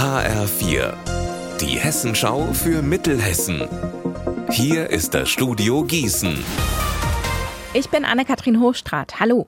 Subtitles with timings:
[0.00, 0.94] HR4,
[1.60, 3.68] die Hessenschau für Mittelhessen.
[4.48, 6.42] Hier ist das Studio Gießen.
[7.74, 9.20] Ich bin Anne-Kathrin Hochstrat.
[9.20, 9.46] Hallo.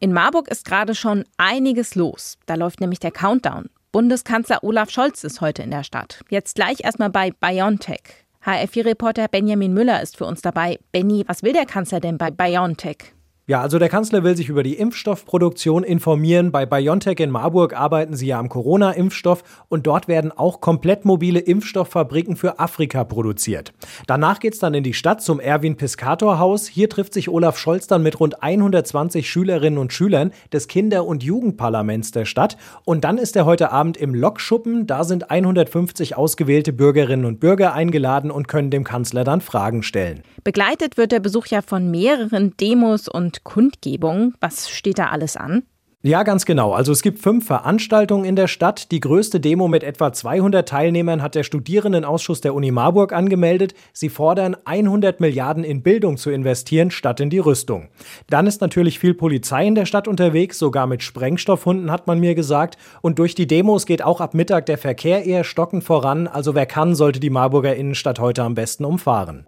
[0.00, 2.36] In Marburg ist gerade schon einiges los.
[2.44, 3.70] Da läuft nämlich der Countdown.
[3.92, 6.20] Bundeskanzler Olaf Scholz ist heute in der Stadt.
[6.28, 8.02] Jetzt gleich erstmal bei BioNTech.
[8.44, 10.80] HR4-Reporter Benjamin Müller ist für uns dabei.
[10.92, 13.14] Benny, was will der Kanzler denn bei BioNTech?
[13.46, 16.50] Ja, also der Kanzler will sich über die Impfstoffproduktion informieren.
[16.50, 21.40] Bei BioNTech in Marburg arbeiten sie ja am Corona-Impfstoff und dort werden auch komplett mobile
[21.40, 23.74] Impfstofffabriken für Afrika produziert.
[24.06, 26.66] Danach geht's dann in die Stadt zum Erwin Piscator Haus.
[26.68, 31.22] Hier trifft sich Olaf Scholz dann mit rund 120 Schülerinnen und Schülern des Kinder- und
[31.22, 32.56] Jugendparlaments der Stadt.
[32.86, 34.86] Und dann ist er heute Abend im Lokschuppen.
[34.86, 40.22] Da sind 150 ausgewählte Bürgerinnen und Bürger eingeladen und können dem Kanzler dann Fragen stellen.
[40.44, 44.34] Begleitet wird der Besuch ja von mehreren Demos und und Kundgebungen.
[44.40, 45.64] Was steht da alles an?
[46.06, 46.74] Ja, ganz genau.
[46.74, 48.90] Also es gibt fünf Veranstaltungen in der Stadt.
[48.90, 53.72] Die größte Demo mit etwa 200 Teilnehmern hat der Studierendenausschuss der Uni Marburg angemeldet.
[53.94, 57.88] Sie fordern, 100 Milliarden in Bildung zu investieren, statt in die Rüstung.
[58.28, 62.34] Dann ist natürlich viel Polizei in der Stadt unterwegs, sogar mit Sprengstoffhunden, hat man mir
[62.34, 62.76] gesagt.
[63.00, 66.28] Und durch die Demos geht auch ab Mittag der Verkehr eher stockend voran.
[66.28, 69.46] Also wer kann, sollte die Marburger Innenstadt heute am besten umfahren.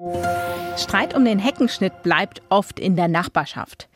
[0.78, 3.90] Streit um den Heckenschnitt bleibt oft in der Nachbarschaft.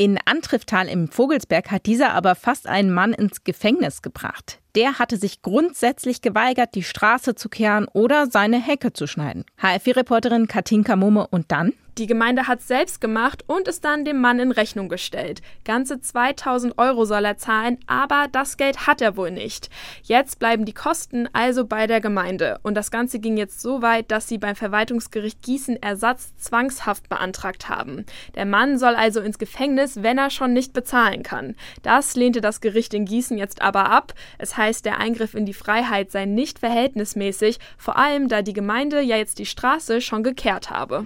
[0.00, 4.58] In Antrifftal im Vogelsberg hat dieser aber fast einen Mann ins Gefängnis gebracht.
[4.74, 9.44] Der hatte sich grundsätzlich geweigert, die Straße zu kehren oder seine Hecke zu schneiden.
[9.60, 11.74] HFI-Reporterin Katinka Mumme und dann?
[11.98, 15.42] Die Gemeinde hat es selbst gemacht und es dann dem Mann in Rechnung gestellt.
[15.64, 19.70] Ganze 2000 Euro soll er zahlen, aber das Geld hat er wohl nicht.
[20.02, 22.58] Jetzt bleiben die Kosten also bei der Gemeinde.
[22.62, 27.68] Und das Ganze ging jetzt so weit, dass sie beim Verwaltungsgericht Gießen Ersatz zwangshaft beantragt
[27.68, 28.04] haben.
[28.34, 31.56] Der Mann soll also ins Gefängnis, wenn er schon nicht bezahlen kann.
[31.82, 34.14] Das lehnte das Gericht in Gießen jetzt aber ab.
[34.38, 39.00] Es heißt, der Eingriff in die Freiheit sei nicht verhältnismäßig, vor allem da die Gemeinde
[39.00, 41.04] ja jetzt die Straße schon gekehrt habe.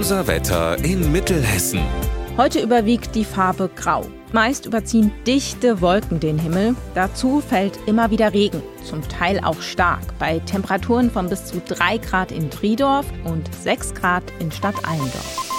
[0.00, 1.82] Unser Wetter in Mittelhessen.
[2.38, 4.06] Heute überwiegt die Farbe Grau.
[4.32, 6.74] Meist überziehen dichte Wolken den Himmel.
[6.94, 11.98] Dazu fällt immer wieder Regen, zum Teil auch stark, bei Temperaturen von bis zu 3
[11.98, 15.50] Grad in Triedorf und 6 Grad in Stadt Allendorf.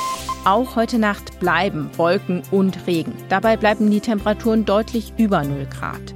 [0.43, 3.13] Auch heute Nacht bleiben Wolken und Regen.
[3.29, 6.15] Dabei bleiben die Temperaturen deutlich über 0 Grad.